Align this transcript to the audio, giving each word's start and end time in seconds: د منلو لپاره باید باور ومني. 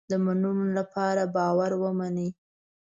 د 0.09 0.11
منلو 0.25 0.53
لپاره 0.77 1.23
باید 1.25 1.33
باور 1.35 1.71
ومني. 1.81 2.29